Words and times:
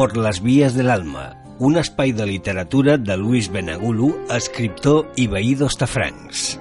por 0.00 0.16
les 0.16 0.38
vies 0.40 0.72
de 0.72 0.80
l'alma, 0.80 1.26
un 1.60 1.74
espai 1.76 2.14
de 2.16 2.24
literatura 2.24 2.94
de 2.96 3.18
Luis 3.20 3.50
Benagulu, 3.52 4.06
escriptor 4.32 5.10
i 5.20 5.26
veí 5.28 5.50
d'Ostafrancs. 5.60 6.54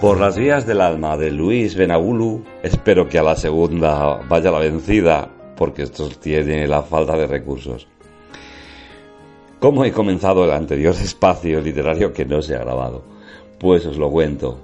Por 0.00 0.18
las 0.18 0.36
vías 0.36 0.66
del 0.66 0.80
alma 0.80 1.16
de 1.16 1.30
Luis 1.30 1.76
Benagulu, 1.76 2.42
espero 2.64 3.08
que 3.08 3.22
a 3.22 3.22
la 3.22 3.36
segunda 3.36 4.18
vaya 4.28 4.50
la 4.50 4.58
vencida, 4.58 5.30
porque 5.54 5.84
esto 5.84 6.08
tiene 6.08 6.66
la 6.66 6.82
falta 6.82 7.16
de 7.16 7.28
recursos. 7.28 7.86
¿Cómo 9.62 9.84
he 9.84 9.92
comenzado 9.92 10.44
el 10.44 10.50
anterior 10.50 10.92
espacio 11.00 11.60
literario 11.60 12.12
que 12.12 12.24
no 12.24 12.42
se 12.42 12.56
ha 12.56 12.64
grabado? 12.64 13.04
Pues 13.60 13.86
os 13.86 13.96
lo 13.96 14.10
cuento. 14.10 14.58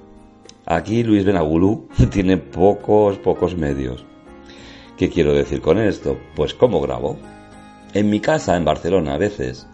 Aquí 0.67 1.05
Luis 1.05 1.25
Benagulú 1.25 1.87
tiene 2.11 2.37
pocos, 2.37 3.17
pocos 3.19 3.57
medios. 3.57 4.05
¿Qué 4.97 5.09
quiero 5.09 5.35
decir 5.35 5.61
con 5.61 5.79
esto? 5.79 6.19
Pues 6.35 6.53
¿cómo 6.53 6.81
grabo? 6.81 7.17
En 7.95 8.11
mi 8.11 8.19
casa, 8.19 8.57
en 8.57 8.65
Barcelona, 8.65 9.15
a 9.15 9.19
veces, 9.19 9.69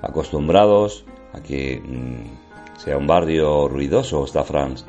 acostumbrados 0.00 1.04
a 1.34 1.42
que 1.42 1.78
mm, 1.78 2.78
sea 2.80 2.96
un 2.96 3.06
barrio 3.06 3.68
ruidoso, 3.68 4.24
está 4.24 4.42
France. 4.42 4.86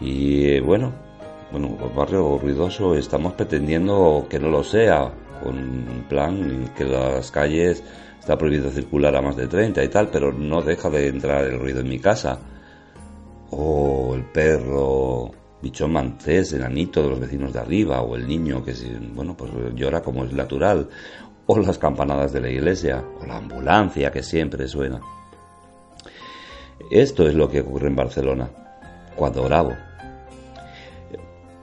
Y 0.00 0.60
bueno, 0.60 0.92
bueno, 1.50 1.66
un 1.66 1.96
barrio 1.96 2.38
ruidoso 2.38 2.94
estamos 2.94 3.32
pretendiendo 3.32 4.28
que 4.30 4.38
no 4.38 4.50
lo 4.50 4.62
sea, 4.62 5.10
con 5.42 6.04
plan 6.08 6.72
que 6.76 6.84
las 6.84 7.30
calles 7.30 7.82
está 8.18 8.36
prohibido 8.36 8.70
circular 8.70 9.14
a 9.16 9.22
más 9.22 9.36
de 9.36 9.46
30 9.46 9.84
y 9.84 9.88
tal, 9.88 10.08
pero 10.08 10.32
no 10.32 10.62
deja 10.62 10.90
de 10.90 11.08
entrar 11.08 11.44
el 11.44 11.58
ruido 11.58 11.80
en 11.80 11.88
mi 11.88 11.98
casa. 11.98 12.38
O 13.50 14.14
el 14.16 14.24
perro 14.24 15.30
bichón 15.62 15.92
mantés, 15.92 16.52
enanito 16.52 17.02
de 17.02 17.10
los 17.10 17.20
vecinos 17.20 17.52
de 17.52 17.60
arriba, 17.60 18.02
o 18.02 18.16
el 18.16 18.26
niño 18.26 18.64
que, 18.64 18.74
bueno, 19.14 19.36
pues 19.36 19.52
llora 19.74 20.02
como 20.02 20.24
es 20.24 20.32
natural, 20.32 20.88
o 21.46 21.58
las 21.58 21.78
campanadas 21.78 22.32
de 22.32 22.40
la 22.40 22.50
iglesia, 22.50 23.04
o 23.20 23.26
la 23.26 23.36
ambulancia 23.36 24.10
que 24.10 24.22
siempre 24.22 24.66
suena. 24.66 25.00
Esto 26.90 27.28
es 27.28 27.34
lo 27.34 27.48
que 27.48 27.60
ocurre 27.60 27.88
en 27.88 27.96
Barcelona, 27.96 28.50
cuando 29.14 29.44
grabo. 29.44 29.72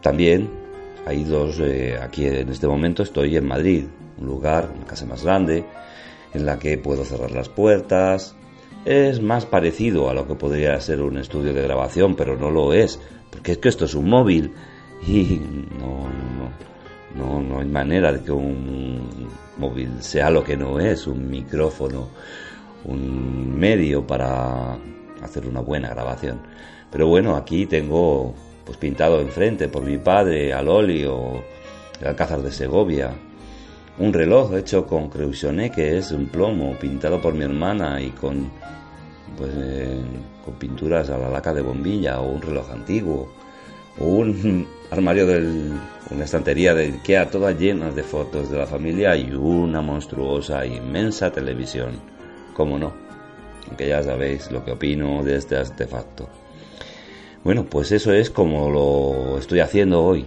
También 0.01 0.62
hay 1.05 1.23
dos, 1.23 1.59
eh, 1.59 1.97
aquí 2.01 2.25
en 2.25 2.49
este 2.49 2.67
momento 2.67 3.03
estoy 3.03 3.35
en 3.35 3.47
Madrid, 3.47 3.85
un 4.17 4.25
lugar, 4.25 4.69
una 4.75 4.85
casa 4.85 5.05
más 5.05 5.23
grande, 5.23 5.65
en 6.33 6.45
la 6.45 6.59
que 6.59 6.77
puedo 6.77 7.03
cerrar 7.03 7.31
las 7.31 7.49
puertas. 7.49 8.35
Es 8.85 9.21
más 9.21 9.45
parecido 9.45 10.09
a 10.09 10.13
lo 10.13 10.27
que 10.27 10.35
podría 10.35 10.79
ser 10.79 11.01
un 11.01 11.17
estudio 11.17 11.53
de 11.53 11.61
grabación, 11.61 12.15
pero 12.15 12.37
no 12.37 12.51
lo 12.51 12.73
es, 12.73 12.99
porque 13.31 13.53
es 13.53 13.57
que 13.57 13.69
esto 13.69 13.85
es 13.85 13.95
un 13.95 14.09
móvil 14.09 14.53
y 15.07 15.41
no, 15.79 16.07
no, 16.37 17.41
no, 17.41 17.41
no 17.41 17.59
hay 17.59 17.67
manera 17.67 18.11
de 18.11 18.23
que 18.23 18.31
un 18.31 19.27
móvil 19.57 20.01
sea 20.01 20.29
lo 20.29 20.43
que 20.43 20.57
no 20.57 20.79
es, 20.79 21.07
un 21.07 21.29
micrófono, 21.29 22.09
un 22.85 23.57
medio 23.57 24.05
para 24.05 24.77
hacer 25.21 25.47
una 25.47 25.61
buena 25.61 25.89
grabación. 25.89 26.39
Pero 26.91 27.07
bueno, 27.07 27.35
aquí 27.35 27.65
tengo 27.65 28.33
pues 28.65 28.77
pintado 28.77 29.19
enfrente 29.19 29.67
por 29.67 29.83
mi 29.83 29.97
padre 29.97 30.53
al 30.53 30.67
óleo 30.67 31.43
el 31.99 32.07
Alcázar 32.07 32.41
de 32.41 32.51
Segovia, 32.51 33.11
un 33.99 34.11
reloj 34.11 34.55
hecho 34.55 34.85
con 34.85 35.09
creusoné, 35.09 35.71
que 35.71 35.97
es 35.97 36.11
un 36.11 36.27
plomo, 36.27 36.75
pintado 36.79 37.21
por 37.21 37.33
mi 37.33 37.43
hermana 37.43 38.01
y 38.01 38.09
con, 38.09 38.49
pues, 39.37 39.51
eh, 39.55 40.01
con 40.43 40.55
pinturas 40.55 41.09
a 41.09 41.17
la 41.17 41.29
laca 41.29 41.53
de 41.53 41.61
bombilla, 41.61 42.19
o 42.19 42.31
un 42.31 42.41
reloj 42.41 42.71
antiguo, 42.71 43.31
o 43.99 44.05
un 44.05 44.67
armario 44.91 45.27
de 45.27 45.71
una 46.09 46.23
estantería 46.23 46.73
de 46.73 46.85
Ikea, 46.85 47.29
todas 47.29 47.57
llenas 47.57 47.95
de 47.95 48.03
fotos 48.03 48.49
de 48.49 48.57
la 48.57 48.65
familia 48.65 49.15
y 49.15 49.31
una 49.31 49.81
monstruosa, 49.81 50.65
inmensa 50.65 51.31
televisión. 51.31 52.01
¿Cómo 52.53 52.77
no? 52.77 52.93
Aunque 53.67 53.87
ya 53.87 54.03
sabéis 54.03 54.51
lo 54.51 54.63
que 54.65 54.71
opino 54.71 55.23
de 55.23 55.37
este 55.37 55.55
artefacto. 55.55 56.27
Bueno, 57.43 57.65
pues 57.65 57.91
eso 57.91 58.13
es 58.13 58.29
como 58.29 58.69
lo 58.69 59.37
estoy 59.37 59.59
haciendo 59.59 60.01
hoy. 60.01 60.25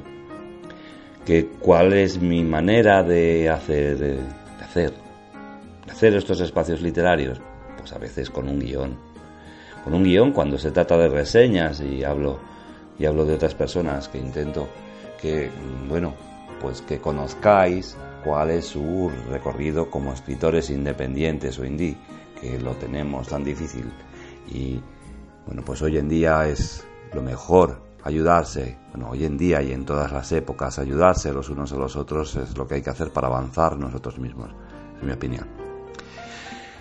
Que 1.24 1.46
cuál 1.46 1.94
es 1.94 2.20
mi 2.20 2.44
manera 2.44 3.02
de 3.02 3.48
hacer, 3.48 3.96
de 3.96 4.18
hacer, 4.62 4.92
de 5.86 5.92
hacer 5.92 6.14
estos 6.14 6.40
espacios 6.40 6.82
literarios, 6.82 7.40
pues 7.78 7.92
a 7.94 7.98
veces 7.98 8.28
con 8.28 8.48
un 8.48 8.60
guion, 8.60 8.96
con 9.82 9.94
un 9.94 10.04
guion 10.04 10.32
cuando 10.32 10.58
se 10.58 10.70
trata 10.70 10.98
de 10.98 11.08
reseñas 11.08 11.80
y 11.80 12.04
hablo 12.04 12.38
y 12.98 13.06
hablo 13.06 13.24
de 13.24 13.34
otras 13.34 13.54
personas 13.54 14.08
que 14.08 14.18
intento 14.18 14.68
que 15.20 15.50
bueno 15.88 16.14
pues 16.60 16.80
que 16.82 16.98
conozcáis 16.98 17.96
cuál 18.24 18.50
es 18.50 18.66
su 18.66 19.10
recorrido 19.30 19.90
como 19.90 20.12
escritores 20.12 20.70
independientes 20.70 21.58
o 21.58 21.64
indie 21.64 21.96
que 22.40 22.58
lo 22.58 22.74
tenemos 22.74 23.28
tan 23.28 23.42
difícil. 23.42 23.90
Y 24.52 24.80
bueno 25.46 25.62
pues 25.64 25.80
hoy 25.82 25.96
en 25.96 26.08
día 26.08 26.46
es 26.46 26.86
lo 27.12 27.22
mejor 27.22 27.82
ayudarse, 28.04 28.78
bueno, 28.92 29.10
hoy 29.10 29.24
en 29.24 29.36
día 29.36 29.62
y 29.62 29.72
en 29.72 29.84
todas 29.84 30.12
las 30.12 30.30
épocas, 30.32 30.78
ayudarse 30.78 31.32
los 31.32 31.48
unos 31.48 31.72
a 31.72 31.76
los 31.76 31.96
otros 31.96 32.36
es 32.36 32.56
lo 32.56 32.66
que 32.66 32.76
hay 32.76 32.82
que 32.82 32.90
hacer 32.90 33.12
para 33.12 33.26
avanzar 33.26 33.76
nosotros 33.76 34.18
mismos, 34.18 34.50
en 35.00 35.06
mi 35.06 35.12
opinión. 35.12 35.46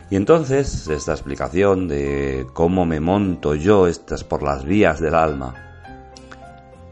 Y 0.10 0.16
entonces, 0.16 0.88
esta 0.88 1.14
explicación 1.14 1.88
de 1.88 2.46
cómo 2.54 2.86
me 2.86 3.00
monto 3.00 3.56
yo 3.56 3.88
estas 3.88 4.24
por 4.24 4.44
las 4.44 4.64
vías 4.64 5.00
del 5.00 5.16
alma. 5.16 5.56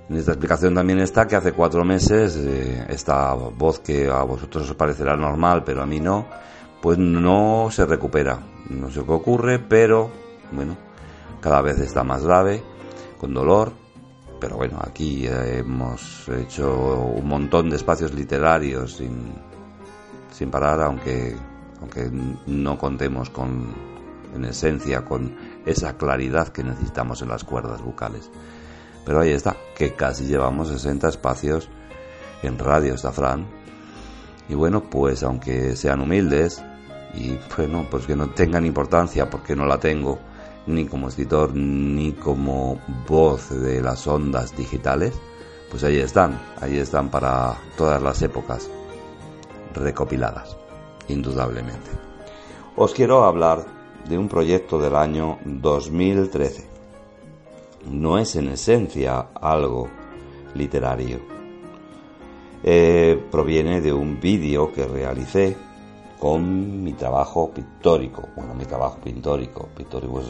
En 0.09 0.17
esta 0.17 0.31
explicación 0.31 0.73
también 0.73 0.99
está 0.99 1.27
que 1.27 1.35
hace 1.35 1.53
cuatro 1.53 1.85
meses 1.85 2.35
eh, 2.35 2.85
esta 2.89 3.33
voz 3.33 3.79
que 3.79 4.09
a 4.09 4.23
vosotros 4.23 4.69
os 4.69 4.75
parecerá 4.75 5.15
normal, 5.15 5.63
pero 5.63 5.83
a 5.83 5.85
mí 5.85 5.99
no, 5.99 6.25
pues 6.81 6.97
no 6.97 7.69
se 7.71 7.85
recupera. 7.85 8.39
No 8.69 8.89
sé 8.89 9.03
qué 9.05 9.11
ocurre, 9.11 9.59
pero 9.59 10.09
bueno, 10.51 10.75
cada 11.39 11.61
vez 11.61 11.79
está 11.79 12.03
más 12.03 12.25
grave, 12.25 12.63
con 13.23 13.33
dolor, 13.33 13.71
pero 14.37 14.57
bueno, 14.57 14.77
aquí 14.85 15.25
hemos 15.25 16.27
hecho 16.27 16.99
un 17.15 17.25
montón 17.25 17.69
de 17.69 17.77
espacios 17.77 18.13
literarios 18.13 18.97
sin, 18.97 19.33
sin 20.29 20.51
parar, 20.51 20.81
aunque, 20.81 21.33
aunque 21.79 22.11
no 22.47 22.77
contemos 22.77 23.29
con, 23.29 23.73
en 24.35 24.43
esencia, 24.43 25.05
con 25.05 25.37
esa 25.65 25.95
claridad 25.95 26.49
que 26.49 26.65
necesitamos 26.65 27.21
en 27.21 27.29
las 27.29 27.45
cuerdas 27.45 27.81
vocales. 27.81 28.29
Pero 29.05 29.21
ahí 29.21 29.31
está, 29.31 29.55
que 29.73 29.93
casi 29.93 30.25
llevamos 30.25 30.67
60 30.67 31.07
espacios 31.07 31.69
en 32.41 32.59
Radio 32.59 32.95
Estafrán. 32.95 33.47
Y 34.49 34.55
bueno, 34.55 34.83
pues 34.83 35.23
aunque 35.23 35.77
sean 35.77 36.01
humildes 36.01 36.61
y 37.13 37.39
bueno, 37.55 37.87
pues 37.89 38.05
que 38.05 38.17
no 38.17 38.31
tengan 38.31 38.65
importancia 38.65 39.29
porque 39.29 39.55
no 39.55 39.65
la 39.65 39.79
tengo, 39.79 40.19
ni 40.67 40.85
como 40.85 41.09
escritor, 41.09 41.53
ni 41.55 42.13
como 42.13 42.79
voz 43.07 43.49
de 43.49 43.81
las 43.81 44.07
ondas 44.07 44.55
digitales, 44.55 45.13
pues 45.69 45.83
ahí 45.83 45.97
están, 45.97 46.39
ahí 46.61 46.77
están 46.77 47.09
para 47.09 47.57
todas 47.77 48.01
las 48.01 48.21
épocas 48.21 48.69
recopiladas, 49.73 50.55
indudablemente. 51.07 51.89
Os 52.75 52.93
quiero 52.93 53.23
hablar 53.23 53.65
de 54.07 54.17
un 54.17 54.27
proyecto 54.27 54.79
del 54.79 54.95
año 54.95 55.39
2013. 55.45 56.67
No 57.89 58.17
es 58.17 58.35
en 58.35 58.49
esencia 58.49 59.27
algo 59.33 59.89
literario. 60.55 61.19
Eh, 62.63 63.21
proviene 63.29 63.81
de 63.81 63.91
un 63.91 64.19
vídeo 64.19 64.71
que 64.71 64.85
realicé 64.85 65.57
con 66.23 66.81
mi 66.81 66.93
trabajo 66.93 67.51
pictórico. 67.51 68.29
Bueno, 68.33 68.53
mi 68.53 68.63
trabajo 68.63 68.97
pictórico. 69.03 69.67
Pictórico 69.75 70.21
es 70.21 70.27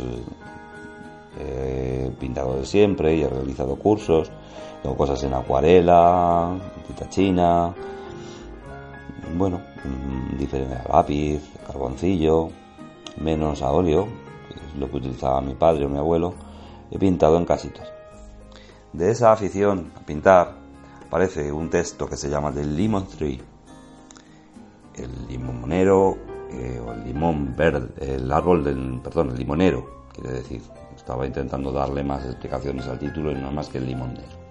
eh, 1.38 2.12
pintado 2.20 2.56
de 2.58 2.66
siempre 2.66 3.16
y 3.16 3.22
he 3.22 3.30
realizado 3.30 3.76
cursos. 3.76 4.32
Tengo 4.82 4.98
cosas 4.98 5.22
en 5.22 5.36
acuarela, 5.36 6.58
tinta 6.88 7.08
china, 7.10 7.76
bueno, 9.38 9.62
mm, 9.86 10.36
diferente 10.36 10.78
a 10.78 10.92
lápiz, 10.92 11.44
carboncillo, 11.68 12.50
menos 13.18 13.62
a 13.62 13.72
óleo, 13.72 14.08
que 14.50 14.56
es 14.56 14.76
lo 14.76 14.90
que 14.90 14.98
utilizaba 14.98 15.42
mi 15.42 15.54
padre 15.54 15.86
o 15.86 15.90
mi 15.90 16.00
abuelo. 16.00 16.34
He 16.90 16.98
pintado 16.98 17.38
en 17.38 17.46
casitas. 17.46 17.88
De 18.94 19.12
esa 19.12 19.32
afición 19.32 19.92
a 19.96 20.00
pintar 20.00 20.56
aparece 21.06 21.52
un 21.52 21.70
texto 21.70 22.08
que 22.08 22.18
se 22.18 22.32
llama 22.32 22.52
The 22.52 22.66
Lemon 22.66 23.06
Tree 23.06 23.53
el 24.96 25.28
limonero 25.28 26.18
eh, 26.52 26.80
o 26.86 26.94
el 26.94 27.04
limón 27.04 27.56
verde, 27.56 28.16
el 28.16 28.32
árbol 28.32 28.64
del, 28.64 29.00
perdón, 29.04 29.32
el 29.32 29.38
limonero, 29.38 30.06
quiere 30.14 30.34
decir. 30.34 30.62
Estaba 30.96 31.26
intentando 31.26 31.72
darle 31.72 32.04
más 32.04 32.24
explicaciones 32.24 32.88
al 32.88 33.00
título 33.00 33.32
y 33.32 33.36
no 33.36 33.52
más 33.52 33.68
que 33.68 33.80
el 33.80 33.88
limonero. 33.88 34.44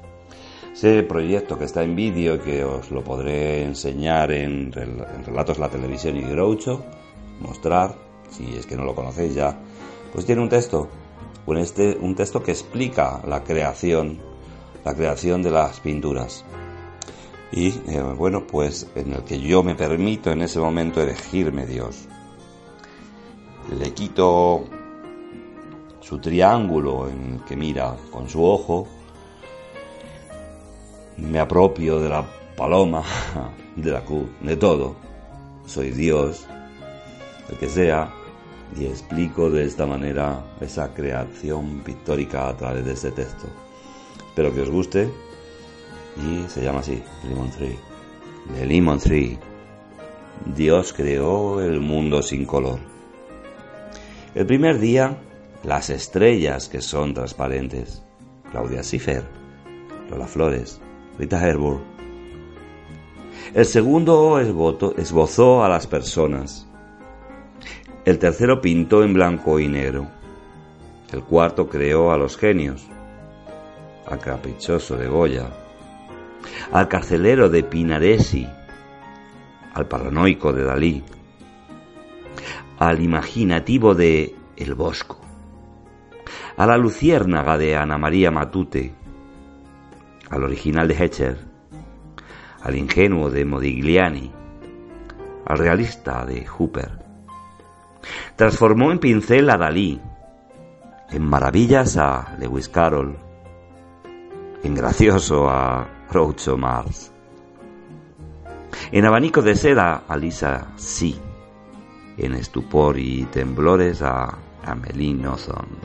Ese 0.73 1.03
proyecto 1.03 1.59
que 1.59 1.65
está 1.65 1.83
en 1.83 1.95
vídeo 1.95 2.35
y 2.35 2.39
que 2.41 2.65
os 2.65 2.91
lo 2.91 3.05
podré 3.05 3.63
enseñar 3.63 4.33
en, 4.33 4.73
Relatos 4.73 5.59
la 5.59 5.69
Televisión 5.69 6.17
y 6.17 6.23
Groucho, 6.23 6.85
mostrar, 7.41 7.95
si 8.31 8.55
es 8.57 8.67
que 8.67 8.77
no 8.77 8.85
lo 8.85 8.95
conocéis 8.95 9.35
ya, 9.35 9.59
pues 10.13 10.27
tiene 10.27 10.43
un 10.43 10.49
texto, 10.49 10.89
un, 11.47 11.59
este, 11.59 11.97
un 12.01 12.15
texto 12.15 12.43
que 12.43 12.53
explica 12.53 13.23
la 13.27 13.45
creación, 13.45 14.19
la 14.85 14.95
creación 14.95 15.43
de 15.43 15.51
las 15.51 15.81
pinturas. 15.81 16.45
Y 17.53 17.69
eh, 17.69 18.03
bueno, 18.17 18.47
pues 18.47 18.87
en 18.95 19.13
el 19.13 19.25
que 19.25 19.39
yo 19.39 19.63
me 19.63 19.75
permito 19.75 20.31
en 20.33 20.41
ese 20.41 20.59
momento 20.59 21.03
elegirme 21.03 21.67
Dios. 21.67 22.09
Le 23.79 23.93
quito 23.93 24.65
su 26.01 26.19
triángulo 26.19 27.09
en 27.09 27.35
el 27.35 27.45
que 27.45 27.55
mira 27.55 27.95
con 28.11 28.29
su 28.29 28.43
ojo, 28.43 28.89
me 31.19 31.39
apropio 31.39 32.01
de 32.01 32.09
la 32.09 32.25
paloma, 32.57 33.03
de 33.77 33.91
la 33.91 34.03
cruz, 34.03 34.29
de 34.41 34.57
todo. 34.57 34.97
Soy 35.67 35.91
Dios, 35.91 36.47
el 37.51 37.59
que 37.59 37.69
sea, 37.69 38.13
y 38.79 38.87
explico 38.87 39.51
de 39.51 39.65
esta 39.67 39.85
manera 39.85 40.43
esa 40.63 40.95
creación 40.95 41.81
pictórica 41.85 42.49
a 42.49 42.57
través 42.57 42.87
de 42.87 42.95
este 42.95 43.11
texto. 43.11 43.47
Espero 44.31 44.55
que 44.55 44.63
os 44.63 44.71
guste 44.71 45.11
y 46.17 46.49
se 46.49 46.63
llama 46.63 46.81
así, 46.81 47.03
Lemon 47.29 47.51
Tree. 47.51 47.79
The 48.55 48.67
Lemon 48.67 48.99
Tree. 48.99 49.39
Dios 50.55 50.93
creó 50.93 51.61
el 51.61 51.81
mundo 51.81 52.23
sin 52.23 52.45
color. 52.45 52.81
El 54.35 54.47
primer 54.47 54.79
día, 54.79 55.19
las 55.63 55.91
estrellas 55.91 56.69
que 56.69 56.81
son 56.81 57.15
transparentes. 57.15 58.03
Claudia 58.51 58.83
Schiffer, 58.83 59.25
Lola 60.11 60.27
Flores, 60.27 60.81
Rita 61.19 61.39
Hayworth. 61.39 61.81
El 63.55 63.65
segundo 63.67 64.39
esbozó 64.39 65.65
a 65.65 65.69
las 65.69 65.87
personas. 65.87 66.67
El 68.05 68.19
tercero 68.19 68.61
pintó 68.61 69.05
en 69.05 69.15
blanco 69.15 69.61
y 69.61 69.69
negro. 69.69 70.09
El 71.13 71.23
cuarto 71.23 71.69
creó 71.69 72.11
a 72.11 72.17
los 72.17 72.37
genios. 72.37 72.87
Al 74.07 74.19
caprichoso 74.19 74.97
de 74.97 75.07
Goya. 75.09 75.62
Al 76.71 76.89
carcelero 76.89 77.49
de 77.49 77.65
Pinaresi. 77.65 78.47
Al 79.75 79.89
paranoico 79.89 80.53
de 80.53 80.65
Dalí. 80.65 81.03
Al 82.79 83.03
imaginativo 83.03 83.95
de 83.95 84.35
El 84.57 84.75
Bosco. 84.75 85.21
A 86.57 86.67
la 86.67 86.77
luciérnaga 86.77 87.59
de 87.59 87.77
Ana 87.77 87.99
María 87.99 88.31
Matute. 88.31 88.95
Al 90.31 90.45
original 90.45 90.87
de 90.87 91.05
Hecher. 91.05 91.39
Al 92.63 92.77
ingenuo 92.77 93.31
de 93.31 93.45
Modigliani. 93.45 94.31
Al 95.47 95.59
realista 95.59 96.25
de 96.25 96.47
Hooper 96.47 97.03
Transformó 98.37 98.93
en 98.93 98.99
pincel 98.99 99.51
a 99.51 99.57
Dalí, 99.57 100.01
en 101.11 101.23
maravillas 101.23 101.97
a 101.97 102.37
Lewis 102.39 102.69
Carroll, 102.69 103.17
en 104.63 104.75
gracioso 104.75 105.49
a 105.49 105.89
Groucho 106.13 106.59
Mars, 106.59 107.11
en 108.91 109.07
abanico 109.07 109.41
de 109.41 109.57
seda 109.57 110.05
a 110.07 110.15
Lisa 110.19 110.69
Sí, 110.77 111.19
en 112.19 112.35
estupor 112.35 112.99
y 112.99 113.25
temblores 113.25 114.03
a 114.03 114.37
Amelie 114.63 115.15
Nothomb. 115.15 115.79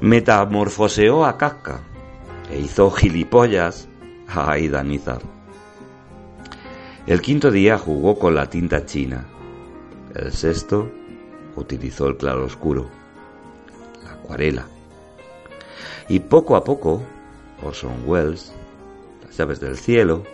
Metamorfoseó 0.00 1.24
a 1.24 1.36
Kafka 1.36 1.80
e 2.48 2.60
hizo 2.60 2.88
gilipollas 2.92 3.88
a 4.28 4.52
Aida 4.52 4.84
Nizar. 4.84 5.22
El 7.08 7.20
quinto 7.20 7.50
día 7.50 7.78
jugó 7.78 8.16
con 8.16 8.36
la 8.36 8.48
tinta 8.48 8.86
china 8.86 9.26
el 10.14 10.32
sexto 10.32 10.88
utilizó 11.56 12.06
el 12.06 12.16
claroscuro, 12.16 12.86
la 14.04 14.12
acuarela. 14.12 14.66
Y 16.08 16.20
poco 16.20 16.54
a 16.54 16.62
poco, 16.62 17.02
Orson 17.62 18.02
Welles, 18.06 18.52
las 19.24 19.36
llaves 19.36 19.60
del 19.60 19.76
cielo, 19.76 20.24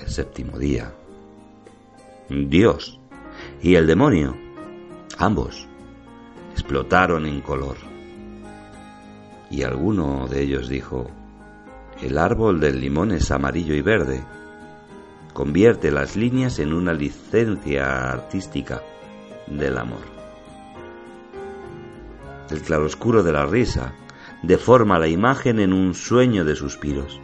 el 0.00 0.08
séptimo 0.08 0.58
día, 0.58 0.92
Dios 2.28 2.98
y 3.60 3.74
el 3.74 3.86
demonio, 3.86 4.36
ambos, 5.18 5.66
explotaron 6.52 7.26
en 7.26 7.40
color. 7.40 7.76
Y 9.50 9.62
alguno 9.62 10.26
de 10.28 10.42
ellos 10.42 10.68
dijo, 10.68 11.10
el 12.00 12.18
árbol 12.18 12.60
del 12.60 12.80
limón 12.80 13.12
es 13.12 13.30
amarillo 13.30 13.74
y 13.74 13.82
verde, 13.82 14.24
convierte 15.32 15.90
las 15.90 16.16
líneas 16.16 16.58
en 16.58 16.72
una 16.72 16.92
licencia 16.92 18.10
artística 18.10 18.82
del 19.46 19.78
amor. 19.78 20.12
El 22.50 22.60
claroscuro 22.62 23.22
de 23.22 23.32
la 23.32 23.46
risa 23.46 23.94
deforma 24.42 24.98
la 24.98 25.06
imagen 25.06 25.60
en 25.60 25.72
un 25.72 25.94
sueño 25.94 26.44
de 26.44 26.56
suspiros, 26.56 27.20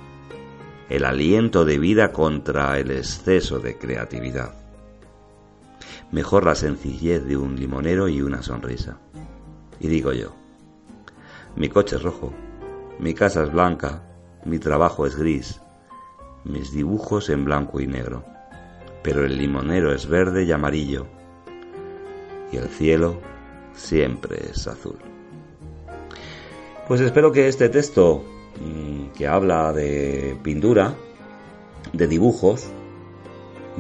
el 0.88 1.04
aliento 1.04 1.64
de 1.64 1.78
vida 1.78 2.12
contra 2.12 2.78
el 2.78 2.90
exceso 2.92 3.58
de 3.58 3.76
creatividad. 3.76 4.54
Mejor 6.12 6.46
la 6.46 6.54
sencillez 6.54 7.24
de 7.24 7.36
un 7.36 7.56
limonero 7.56 8.08
y 8.08 8.22
una 8.22 8.42
sonrisa. 8.42 8.98
Y 9.80 9.88
digo 9.88 10.12
yo, 10.12 10.34
mi 11.56 11.68
coche 11.68 11.96
es 11.96 12.02
rojo, 12.02 12.32
mi 12.98 13.14
casa 13.14 13.42
es 13.42 13.52
blanca, 13.52 14.02
mi 14.44 14.58
trabajo 14.58 15.06
es 15.06 15.16
gris, 15.16 15.60
mis 16.44 16.72
dibujos 16.72 17.30
en 17.30 17.44
blanco 17.44 17.80
y 17.80 17.86
negro, 17.86 18.24
pero 19.02 19.24
el 19.24 19.36
limonero 19.36 19.92
es 19.92 20.06
verde 20.06 20.44
y 20.44 20.52
amarillo, 20.52 21.06
y 22.52 22.56
el 22.56 22.68
cielo 22.68 23.20
siempre 23.74 24.50
es 24.50 24.66
azul. 24.66 24.98
Pues 26.88 27.02
espero 27.02 27.32
que 27.32 27.48
este 27.48 27.68
texto 27.68 28.24
mm, 28.64 29.08
que 29.14 29.26
habla 29.26 29.74
de 29.74 30.38
pintura, 30.42 30.94
de 31.92 32.06
dibujos, 32.06 32.66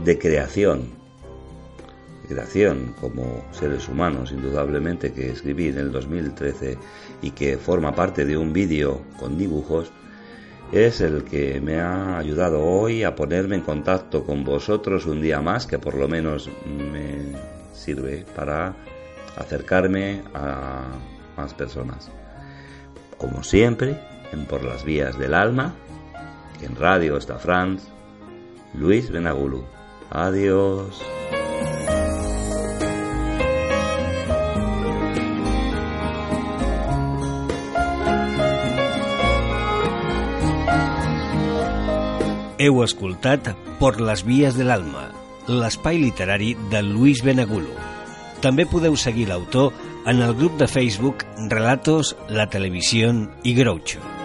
de 0.04 0.18
creación, 0.18 0.90
creación 2.28 2.94
como 3.00 3.46
seres 3.50 3.88
humanos, 3.88 4.30
indudablemente, 4.30 5.14
que 5.14 5.30
escribí 5.30 5.68
en 5.68 5.78
el 5.78 5.90
2013 5.90 6.76
y 7.22 7.30
que 7.30 7.56
forma 7.56 7.94
parte 7.94 8.26
de 8.26 8.36
un 8.36 8.52
vídeo 8.52 9.00
con 9.18 9.38
dibujos, 9.38 9.90
es 10.70 11.00
el 11.00 11.24
que 11.24 11.62
me 11.62 11.80
ha 11.80 12.18
ayudado 12.18 12.62
hoy 12.62 13.04
a 13.04 13.16
ponerme 13.16 13.56
en 13.56 13.62
contacto 13.62 14.22
con 14.22 14.44
vosotros 14.44 15.06
un 15.06 15.22
día 15.22 15.40
más, 15.40 15.66
que 15.66 15.78
por 15.78 15.94
lo 15.94 16.08
menos 16.08 16.50
me 16.66 17.32
sirve 17.72 18.26
para 18.36 18.76
acercarme 19.34 20.20
a 20.34 20.82
más 21.38 21.54
personas. 21.54 22.10
Como 23.18 23.42
siempre, 23.42 24.00
en 24.32 24.46
Por 24.46 24.62
las 24.62 24.84
Vías 24.84 25.18
del 25.18 25.34
Alma, 25.34 25.74
en 26.62 26.76
Radio 26.76 27.16
está 27.16 27.38
Franz, 27.38 27.82
Luis 28.74 29.10
Benagulu. 29.10 29.64
Adiós. 30.10 31.02
Heu 42.58 42.82
escoltat 42.82 43.52
Per 43.78 44.00
les 44.02 44.24
vies 44.26 44.56
de 44.58 44.64
l'alma, 44.66 45.04
l'espai 45.46 46.00
literari 46.02 46.56
de 46.72 46.80
Luis 46.82 47.22
Benagulo. 47.22 47.74
També 48.42 48.66
podeu 48.66 48.96
seguir 48.98 49.28
l'autor 49.30 49.70
en 50.08 50.22
el 50.22 50.34
grup 50.34 50.56
de 50.58 50.66
Facebook 50.66 51.24
Relatos, 51.48 52.16
la 52.28 52.48
Televisió 52.48 53.12
i 53.44 53.54
Groucho. 53.54 54.17